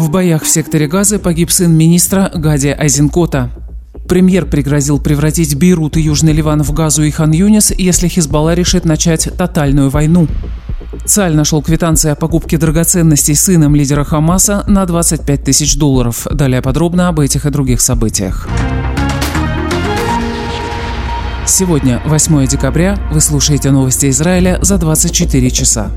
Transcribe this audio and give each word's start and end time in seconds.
В 0.00 0.08
боях 0.08 0.44
в 0.44 0.48
секторе 0.48 0.86
Газы 0.86 1.18
погиб 1.18 1.50
сын 1.50 1.76
министра 1.76 2.30
Гади 2.34 2.68
Айзенкота. 2.68 3.50
Премьер 4.08 4.46
пригрозил 4.46 4.98
превратить 4.98 5.54
Бейрут 5.54 5.98
и 5.98 6.00
Южный 6.00 6.32
Ливан 6.32 6.62
в 6.62 6.72
Газу 6.72 7.02
и 7.02 7.10
Хан-Юнис, 7.10 7.74
если 7.76 8.08
Хизбалла 8.08 8.54
решит 8.54 8.86
начать 8.86 9.28
тотальную 9.36 9.90
войну. 9.90 10.26
Цаль 11.04 11.34
нашел 11.36 11.60
квитанции 11.60 12.10
о 12.10 12.14
покупке 12.14 12.56
драгоценностей 12.56 13.34
сыном 13.34 13.74
лидера 13.74 14.02
Хамаса 14.02 14.64
на 14.66 14.86
25 14.86 15.44
тысяч 15.44 15.76
долларов. 15.76 16.26
Далее 16.32 16.62
подробно 16.62 17.08
об 17.08 17.20
этих 17.20 17.44
и 17.44 17.50
других 17.50 17.82
событиях. 17.82 18.48
Сегодня, 21.46 22.00
8 22.06 22.46
декабря, 22.46 22.98
вы 23.12 23.20
слушаете 23.20 23.70
новости 23.70 24.08
Израиля 24.08 24.60
за 24.62 24.78
24 24.78 25.50
часа. 25.50 25.90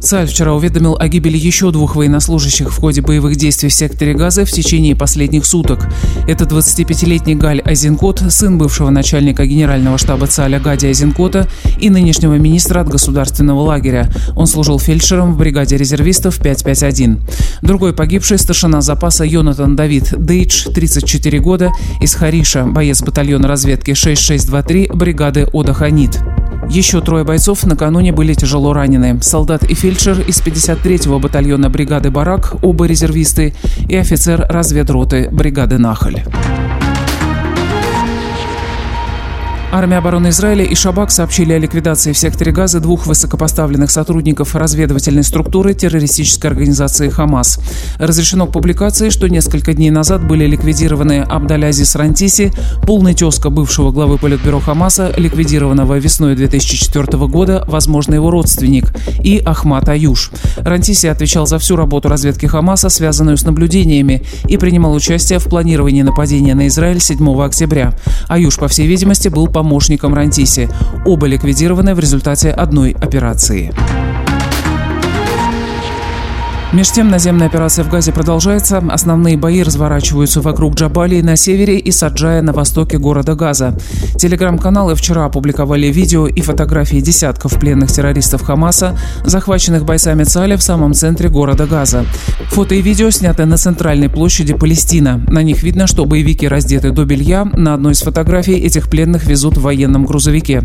Цаль 0.00 0.26
вчера 0.26 0.52
уведомил 0.52 0.96
о 0.98 1.08
гибели 1.08 1.38
еще 1.38 1.70
двух 1.70 1.96
военнослужащих 1.96 2.70
в 2.70 2.78
ходе 2.78 3.00
боевых 3.00 3.36
действий 3.36 3.70
в 3.70 3.74
секторе 3.74 4.12
Газа 4.12 4.44
в 4.44 4.50
течение 4.50 4.94
последних 4.94 5.46
суток. 5.46 5.88
Это 6.28 6.44
25-летний 6.44 7.34
Галь 7.34 7.62
Айзенкот, 7.64 8.22
сын 8.28 8.58
бывшего 8.58 8.90
начальника 8.90 9.46
генерального 9.46 9.96
штаба 9.96 10.26
ЦАля 10.26 10.60
Гади 10.60 10.86
Айзенкота 10.86 11.48
и 11.80 11.88
нынешнего 11.88 12.34
министра 12.34 12.80
от 12.80 12.88
государственного 12.88 13.60
лагеря. 13.60 14.10
Он 14.36 14.46
служил 14.46 14.78
фельдшером 14.78 15.32
в 15.32 15.38
бригаде 15.38 15.76
резервистов 15.76 16.38
551. 16.38 17.20
Другой 17.62 17.94
погибший– 17.94 18.38
старшина 18.38 18.82
запаса 18.82 19.24
Йонатан 19.24 19.74
Давид 19.74 20.14
Дейдж, 20.18 20.68
34 20.68 21.40
года, 21.40 21.72
из 22.00 22.14
Хариша, 22.14 22.64
боец 22.66 23.02
батальона 23.02 23.48
разведки 23.48 23.94
6623 23.94 24.90
бригады 24.94 25.48
Ода 25.52 25.72
Ханит. 25.72 26.20
Еще 26.70 27.00
трое 27.00 27.24
бойцов 27.24 27.64
накануне 27.64 28.12
были 28.12 28.34
тяжело 28.34 28.72
ранены. 28.72 29.20
Солдат 29.22 29.64
и 29.64 29.74
фельдшер 29.74 30.20
из 30.20 30.40
53-го 30.40 31.18
батальона 31.18 31.70
бригады 31.70 32.10
«Барак», 32.10 32.56
оба 32.62 32.86
резервисты, 32.86 33.54
и 33.88 33.96
офицер 33.96 34.46
разведроты 34.48 35.28
бригады 35.30 35.78
«Нахаль». 35.78 36.24
Армия 39.74 39.96
обороны 39.96 40.28
Израиля 40.28 40.64
и 40.64 40.72
Шабак 40.76 41.10
сообщили 41.10 41.52
о 41.52 41.58
ликвидации 41.58 42.12
в 42.12 42.16
секторе 42.16 42.52
Газа 42.52 42.78
двух 42.78 43.08
высокопоставленных 43.08 43.90
сотрудников 43.90 44.54
разведывательной 44.54 45.24
структуры 45.24 45.74
террористической 45.74 46.48
организации 46.48 47.08
«Хамас». 47.08 47.58
Разрешено 47.98 48.46
к 48.46 48.52
публикации, 48.52 49.08
что 49.08 49.26
несколько 49.26 49.72
дней 49.72 49.90
назад 49.90 50.24
были 50.24 50.46
ликвидированы 50.46 51.22
Абдалязис 51.22 51.96
Рантиси, 51.96 52.52
полный 52.86 53.14
тезка 53.14 53.50
бывшего 53.50 53.90
главы 53.90 54.16
Политбюро 54.16 54.60
Хамаса, 54.60 55.12
ликвидированного 55.16 55.98
весной 55.98 56.36
2004 56.36 57.26
года, 57.26 57.64
возможно, 57.66 58.14
его 58.14 58.30
родственник, 58.30 58.94
и 59.24 59.42
Ахмат 59.44 59.88
Аюш. 59.88 60.30
Рантиси 60.58 61.08
отвечал 61.08 61.48
за 61.48 61.58
всю 61.58 61.74
работу 61.74 62.08
разведки 62.08 62.46
Хамаса, 62.46 62.90
связанную 62.90 63.36
с 63.36 63.42
наблюдениями, 63.42 64.22
и 64.46 64.56
принимал 64.56 64.94
участие 64.94 65.40
в 65.40 65.46
планировании 65.46 66.02
нападения 66.02 66.54
на 66.54 66.68
Израиль 66.68 67.00
7 67.00 67.42
октября. 67.42 67.92
Аюш, 68.28 68.56
по 68.58 68.68
всей 68.68 68.86
видимости, 68.86 69.26
был 69.26 69.48
помощником 69.48 69.63
помощником 69.64 70.12
Рантиси. 70.14 70.68
Оба 71.06 71.26
ликвидированы 71.26 71.94
в 71.94 71.98
результате 71.98 72.50
одной 72.50 72.92
операции. 72.92 73.72
Меж 76.74 76.90
тем, 76.90 77.08
наземная 77.08 77.46
операция 77.46 77.84
в 77.84 77.88
Газе 77.88 78.10
продолжается. 78.10 78.78
Основные 78.90 79.36
бои 79.36 79.62
разворачиваются 79.62 80.40
вокруг 80.40 80.74
Джабалии 80.74 81.20
на 81.20 81.36
севере 81.36 81.78
и 81.78 81.92
Саджая 81.92 82.42
на 82.42 82.52
востоке 82.52 82.98
города 82.98 83.36
Газа. 83.36 83.78
Телеграм-каналы 84.16 84.96
вчера 84.96 85.24
опубликовали 85.24 85.86
видео 85.86 86.26
и 86.26 86.40
фотографии 86.40 86.96
десятков 86.96 87.60
пленных 87.60 87.92
террористов 87.92 88.42
Хамаса, 88.42 88.98
захваченных 89.24 89.84
бойцами 89.84 90.24
ЦАЛя 90.24 90.56
в 90.56 90.64
самом 90.64 90.94
центре 90.94 91.28
города 91.28 91.64
Газа. 91.66 92.06
Фото 92.48 92.74
и 92.74 92.82
видео 92.82 93.10
сняты 93.10 93.44
на 93.44 93.56
центральной 93.56 94.08
площади 94.08 94.52
Палестина. 94.52 95.24
На 95.28 95.44
них 95.44 95.62
видно, 95.62 95.86
что 95.86 96.06
боевики 96.06 96.48
раздеты 96.48 96.90
до 96.90 97.04
белья. 97.04 97.44
На 97.44 97.74
одной 97.74 97.92
из 97.92 98.00
фотографий 98.00 98.54
этих 98.54 98.90
пленных 98.90 99.26
везут 99.26 99.58
в 99.58 99.62
военном 99.62 100.06
грузовике. 100.06 100.64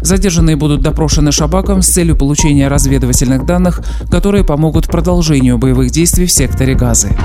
Задержанные 0.00 0.56
будут 0.56 0.82
допрошены 0.82 1.32
Шабаком 1.32 1.82
с 1.82 1.88
целью 1.88 2.16
получения 2.16 2.68
разведывательных 2.68 3.46
данных, 3.46 3.80
которые 4.10 4.44
помогут 4.44 4.86
продолжению 4.86 5.58
боевых 5.58 5.90
действий 5.90 6.26
в 6.26 6.32
секторе 6.32 6.74
Газы. 6.74 7.16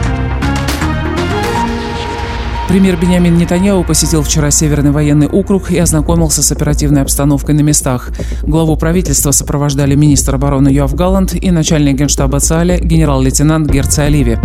Премьер 2.67 2.97
Бениамин 2.97 3.37
Нетаньяу 3.37 3.83
посетил 3.83 4.23
вчера 4.23 4.49
Северный 4.49 4.89
военный 4.89 5.27
округ 5.27 5.69
и 5.69 5.77
ознакомился 5.77 6.41
с 6.41 6.51
оперативной 6.51 7.03
обстановкой 7.03 7.53
на 7.53 7.61
местах. 7.61 8.09
Главу 8.41 8.75
правительства 8.75 9.29
сопровождали 9.31 9.93
министр 9.93 10.35
обороны 10.35 10.69
Юав 10.69 10.95
Галланд 10.95 11.35
и 11.35 11.51
начальник 11.51 11.95
генштаба 11.95 12.39
ЦАЛя 12.39 12.79
генерал-лейтенант 12.79 13.69
Герци 13.69 14.01
Оливи. 14.01 14.39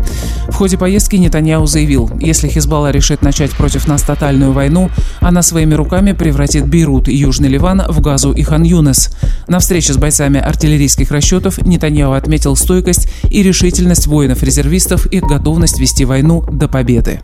В 0.49 0.55
ходе 0.55 0.77
поездки 0.77 1.17
Нетаньяу 1.17 1.67
заявил, 1.67 2.11
если 2.21 2.49
Хизбалла 2.49 2.91
решит 2.91 3.23
начать 3.23 3.53
против 3.53 3.89
нас 3.89 4.03
тотальную 4.03 4.53
войну, 4.53 4.91
она 5.21 5.41
своими 5.41 5.73
руками 5.73 6.13
превратит 6.13 6.69
Бейрут 6.69 7.09
и 7.09 7.17
Южный 7.17 7.49
Ливан 7.49 7.83
в 7.89 8.01
Газу 8.03 8.33
и 8.33 8.43
Хан-Юнес. 8.43 9.17
На 9.49 9.61
встрече 9.61 9.95
с 9.95 9.97
бойцами 9.97 10.39
артиллерийских 10.39 11.11
расчетов 11.11 11.59
Нетаньяу 11.65 12.13
отметил 12.13 12.55
стойкость 12.55 13.11
и 13.31 13.43
решительность 13.43 14.07
воинов-резервистов 14.07 15.07
и 15.07 15.21
готовность 15.21 15.81
вести 15.81 16.05
войну 16.05 16.45
до 16.53 16.69
победы 16.69 17.19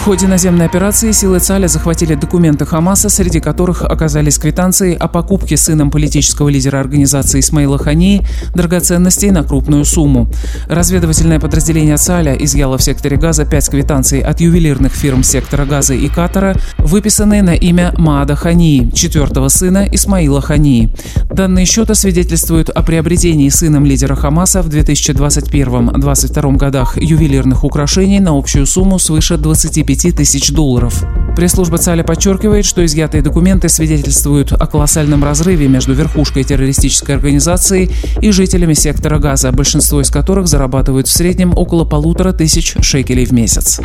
ходе 0.00 0.28
наземной 0.28 0.66
операции 0.66 1.12
силы 1.12 1.40
ЦАЛя 1.40 1.66
захватили 1.66 2.14
документы 2.14 2.64
Хамаса, 2.64 3.08
среди 3.08 3.40
которых 3.40 3.82
оказались 3.82 4.38
квитанции 4.38 4.94
о 4.94 5.08
покупке 5.08 5.56
сыном 5.56 5.90
политического 5.90 6.48
лидера 6.48 6.78
организации 6.78 7.40
Исмаила 7.40 7.78
Хании 7.78 8.24
драгоценностей 8.54 9.30
на 9.30 9.42
крупную 9.42 9.84
сумму. 9.84 10.30
Разведывательное 10.68 11.40
подразделение 11.40 11.96
ЦАЛя 11.96 12.34
изъяло 12.34 12.78
в 12.78 12.82
секторе 12.82 13.16
Газа 13.16 13.44
пять 13.44 13.68
квитанций 13.68 14.20
от 14.20 14.40
ювелирных 14.40 14.92
фирм 14.92 15.22
сектора 15.22 15.64
Газа 15.64 15.94
и 15.94 16.08
Катара, 16.08 16.54
выписанные 16.78 17.42
на 17.42 17.54
имя 17.54 17.92
Маада 17.98 18.36
Хании, 18.36 18.90
четвертого 18.94 19.48
сына 19.48 19.88
Исмаила 19.90 20.40
Хании. 20.40 20.94
Данные 21.30 21.66
счета 21.66 21.94
свидетельствуют 21.94 22.70
о 22.70 22.82
приобретении 22.82 23.48
сыном 23.48 23.84
лидера 23.84 24.14
Хамаса 24.14 24.62
в 24.62 24.68
2021-2022 24.68 26.56
годах 26.56 26.96
ювелирных 26.96 27.64
украшений 27.64 28.20
на 28.20 28.38
общую 28.38 28.66
сумму 28.66 28.98
свыше 28.98 29.36
25 29.36 29.97
10 29.98 30.16
тысяч 30.16 30.52
долларов. 30.52 31.04
Пресс-служба 31.34 31.76
ЦАЛя 31.76 32.04
подчеркивает, 32.04 32.64
что 32.64 32.84
изъятые 32.84 33.20
документы 33.20 33.68
свидетельствуют 33.68 34.52
о 34.52 34.66
колоссальном 34.66 35.24
разрыве 35.24 35.66
между 35.66 35.92
верхушкой 35.92 36.44
террористической 36.44 37.16
организации 37.16 37.90
и 38.22 38.30
жителями 38.30 38.74
сектора 38.74 39.18
газа, 39.18 39.50
большинство 39.50 40.00
из 40.00 40.10
которых 40.10 40.46
зарабатывают 40.46 41.08
в 41.08 41.12
среднем 41.12 41.52
около 41.56 41.84
полутора 41.84 42.32
тысяч 42.32 42.76
шекелей 42.80 43.24
в 43.24 43.32
месяц. 43.32 43.80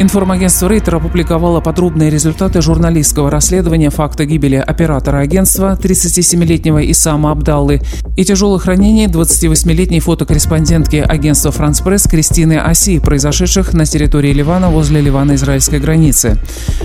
Информагентство 0.00 0.66
Рейтер 0.66 0.96
опубликовало 0.96 1.60
подробные 1.60 2.08
результаты 2.08 2.62
журналистского 2.62 3.30
расследования 3.30 3.90
факта 3.90 4.24
гибели 4.24 4.56
оператора 4.56 5.18
агентства 5.18 5.78
37-летнего 5.78 6.90
Исама 6.90 7.32
Абдаллы 7.32 7.82
и 8.16 8.24
тяжелых 8.24 8.64
ранений 8.64 9.08
28-летней 9.08 10.00
фотокорреспондентки 10.00 10.96
агентства 10.96 11.52
«Франс 11.52 11.82
Пресс» 11.82 12.04
Кристины 12.04 12.54
Оси, 12.54 12.98
произошедших 12.98 13.74
на 13.74 13.84
территории 13.84 14.32
Ливана 14.32 14.70
возле 14.70 15.02
ливано-израильской 15.02 15.80
границы. 15.80 16.38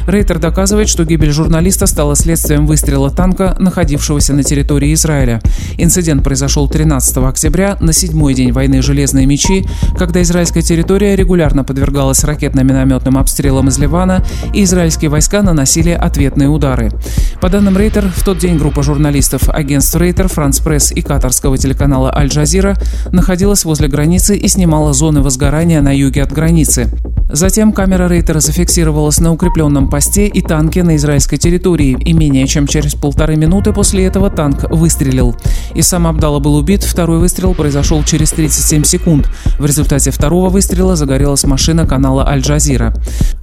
Рейтер 0.08 0.40
доказывает, 0.40 0.90
что 0.90 1.06
гибель 1.06 1.32
журналиста 1.32 1.88
стала 1.88 2.18
следствием 2.18 2.68
выстрела 2.68 3.10
танка, 3.12 3.56
находившегося 3.58 4.34
на 4.34 4.44
территории 4.44 4.94
Израиля. 4.94 5.42
Инцидент 5.78 6.22
произошел 6.22 6.68
13 6.68 7.16
октября, 7.20 7.78
на 7.80 7.94
седьмой 7.94 8.34
день 8.34 8.52
войны 8.52 8.82
«Железные 8.82 9.26
мечи», 9.26 9.66
когда 9.98 10.22
израильская 10.22 10.64
территория 10.64 11.16
регулярно 11.16 11.64
подвергалась 11.64 12.26
ракетно-минометным 12.26 13.05
минометным 13.06 13.18
обстрелом 13.18 13.68
из 13.70 13.78
Ливана, 13.78 14.24
и 14.54 14.64
израильские 14.64 15.10
войска 15.10 15.42
наносили 15.42 15.92
ответные 15.92 16.50
удары. 16.50 16.92
По 17.40 17.50
данным 17.50 17.78
Рейтер, 17.78 18.10
в 18.16 18.24
тот 18.24 18.38
день 18.38 18.58
группа 18.58 18.84
журналистов 18.84 19.50
агентств 19.50 19.96
Рейтер, 19.96 20.28
Франс 20.28 20.60
Пресс 20.60 20.92
и 20.92 21.02
катарского 21.02 21.58
телеканала 21.58 22.14
Аль-Джазира 22.16 22.76
находилась 23.12 23.66
возле 23.66 23.88
границы 23.88 24.36
и 24.36 24.48
снимала 24.48 24.94
зоны 24.94 25.22
возгорания 25.22 25.82
на 25.82 25.96
юге 25.96 26.24
от 26.24 26.32
границы. 26.32 26.90
Затем 27.30 27.74
камера 27.74 28.08
Рейтера 28.08 28.40
зафиксировалась 28.40 29.20
на 29.20 29.34
укрепленном 29.34 29.90
посте 29.90 30.28
и 30.28 30.42
танке 30.42 30.84
на 30.84 30.96
израильской 30.96 31.38
территории, 31.38 31.98
и 32.00 32.14
менее 32.14 32.46
чем 32.46 32.68
через 32.68 32.94
полторы 32.94 33.36
минуты 33.36 33.74
после 33.74 34.06
этого 34.06 34.30
танк 34.30 34.70
выстрелил. 34.70 35.36
И 35.74 35.82
сам 35.82 36.06
Абдалла 36.06 36.40
был 36.40 36.56
убит, 36.56 36.84
второй 36.84 37.18
выстрел 37.18 37.56
произошел 37.56 38.04
через 38.04 38.32
37 38.32 38.84
секунд. 38.84 39.30
В 39.58 39.66
результате 39.66 40.12
второго 40.12 40.50
выстрела 40.50 40.96
загорелась 40.96 41.44
машина 41.46 41.88
канала 41.88 42.28
Аль-Джазира. 42.28 42.94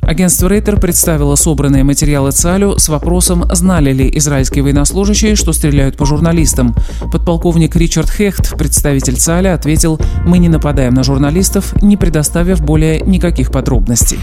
Агентство 0.02 0.48
Рейтер 0.48 0.80
представило 0.80 1.36
собранные 1.36 1.84
материалы 1.84 2.32
ЦАЛю 2.32 2.76
с 2.78 2.88
вопросом, 2.88 3.44
знали 3.52 3.92
ли 3.92 4.10
израильские 4.18 4.64
военнослужащие, 4.64 5.36
что 5.36 5.52
стреляют 5.52 5.96
по 5.96 6.04
журналистам. 6.04 6.74
Подполковник 7.12 7.76
Ричард 7.76 8.10
Хехт, 8.10 8.58
представитель 8.58 9.16
ЦАЛя, 9.16 9.54
ответил, 9.54 10.00
мы 10.26 10.38
не 10.38 10.48
нападаем 10.48 10.94
на 10.94 11.04
журналистов, 11.04 11.80
не 11.82 11.96
предоставив 11.96 12.60
более 12.60 13.00
никаких 13.00 13.52
подробностей. 13.52 14.18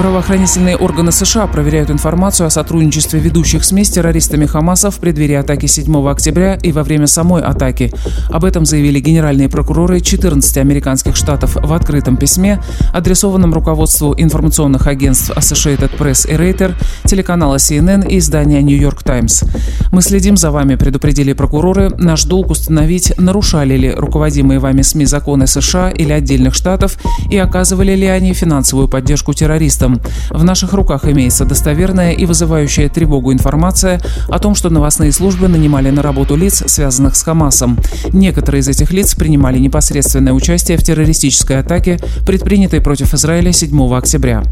Правоохранительные 0.00 0.78
органы 0.78 1.12
США 1.12 1.46
проверяют 1.46 1.90
информацию 1.90 2.46
о 2.46 2.50
сотрудничестве 2.50 3.20
ведущих 3.20 3.62
СМИ 3.62 3.84
с 3.84 3.90
террористами 3.90 4.46
Хамаса 4.46 4.90
в 4.90 4.96
преддверии 4.96 5.34
атаки 5.34 5.66
7 5.66 6.08
октября 6.08 6.54
и 6.54 6.72
во 6.72 6.84
время 6.84 7.06
самой 7.06 7.42
атаки. 7.42 7.92
Об 8.30 8.46
этом 8.46 8.64
заявили 8.64 8.98
генеральные 8.98 9.50
прокуроры 9.50 10.00
14 10.00 10.56
американских 10.56 11.16
штатов 11.16 11.54
в 11.54 11.70
открытом 11.74 12.16
письме, 12.16 12.62
адресованном 12.94 13.52
руководству 13.52 14.14
информационных 14.16 14.86
агентств 14.86 15.32
Associated 15.36 15.90
Press 15.98 16.26
и 16.26 16.32
Reuters, 16.32 16.76
телеканала 17.04 17.56
CNN 17.56 18.08
и 18.08 18.16
издания 18.16 18.62
New 18.62 18.78
York 18.78 19.02
Times. 19.02 19.44
«Мы 19.92 20.00
следим 20.00 20.38
за 20.38 20.50
вами», 20.50 20.76
предупредили 20.76 21.34
прокуроры. 21.34 21.90
«Наш 21.98 22.24
долг 22.24 22.52
установить, 22.52 23.12
нарушали 23.18 23.76
ли 23.76 23.90
руководимые 23.90 24.60
вами 24.60 24.80
СМИ 24.80 25.04
законы 25.04 25.46
США 25.46 25.90
или 25.90 26.10
отдельных 26.10 26.54
штатов 26.54 26.96
и 27.30 27.36
оказывали 27.36 27.94
ли 27.94 28.06
они 28.06 28.32
финансовую 28.32 28.88
поддержку 28.88 29.34
террористам 29.34 29.89
фактам. 29.90 30.00
В 30.30 30.44
наших 30.44 30.72
руках 30.72 31.04
имеется 31.04 31.44
достоверная 31.44 32.12
и 32.12 32.24
вызывающая 32.24 32.88
тревогу 32.88 33.32
информация 33.32 34.00
о 34.28 34.38
том, 34.38 34.54
что 34.54 34.70
новостные 34.70 35.12
службы 35.12 35.48
нанимали 35.48 35.90
на 35.90 36.02
работу 36.02 36.36
лиц, 36.36 36.62
связанных 36.66 37.16
с 37.16 37.22
Хамасом. 37.22 37.78
Некоторые 38.12 38.60
из 38.60 38.68
этих 38.68 38.92
лиц 38.92 39.14
принимали 39.14 39.58
непосредственное 39.58 40.32
участие 40.32 40.76
в 40.76 40.82
террористической 40.82 41.58
атаке, 41.58 41.98
предпринятой 42.26 42.80
против 42.80 43.14
Израиля 43.14 43.52
7 43.52 43.94
октября. 43.94 44.42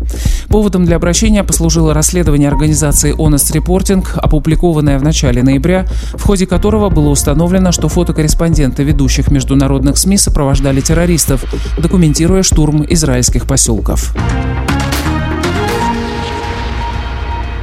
Поводом 0.49 0.85
для 0.85 0.97
обращения 0.97 1.45
послужило 1.45 1.95
расследование 1.95 2.49
организации 2.49 3.15
Honest 3.15 3.55
Reporting, 3.55 4.05
опубликованное 4.15 4.99
в 4.99 5.03
начале 5.03 5.43
ноября, 5.43 5.87
в 6.15 6.23
ходе 6.23 6.47
которого 6.47 6.91
было 6.91 7.09
установлено, 7.09 7.73
что 7.73 7.89
фотокорреспонденты 7.89 8.83
ведущих 8.83 9.31
международных 9.31 9.99
СМИ 9.99 10.19
сопровождали 10.19 10.81
террористов, 10.81 11.45
документируя 11.79 12.43
штурм 12.43 12.85
израильских 12.89 13.47
поселков. 13.47 14.15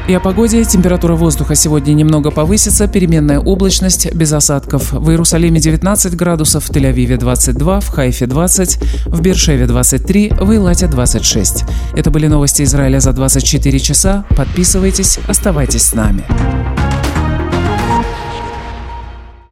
И 0.07 0.13
о 0.13 0.19
погоде. 0.19 0.63
Температура 0.63 1.16
воздуха 1.16 1.56
сегодня 1.56 1.94
немного 1.94 2.30
повысится, 2.30 2.88
переменная 2.88 3.40
облачность, 3.40 4.13
без 4.13 4.31
осадков. 4.34 4.92
В 4.92 5.10
Иерусалиме 5.10 5.60
19 5.60 6.16
градусов, 6.16 6.66
в 6.66 6.69
Тель-Авиве 6.69 7.18
22, 7.18 7.80
в 7.80 7.88
Хайфе 7.90 8.28
20, 8.28 8.78
в 9.07 9.22
Бершеве 9.22 9.66
23, 9.66 10.34
в 10.40 10.54
Илате 10.54 10.86
26. 10.86 11.63
Это 11.96 12.12
были 12.12 12.28
новости 12.28 12.62
Израиля 12.62 13.00
за 13.00 13.13
24 13.13 13.80
часа. 13.80 14.25
Подписывайтесь, 14.30 15.18
оставайтесь 15.28 15.81
с 15.81 15.94
нами. 15.96 16.24